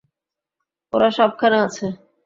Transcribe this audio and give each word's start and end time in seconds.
ওরা 0.93 1.09
সবখানে 1.17 1.57
আছে! 1.65 1.85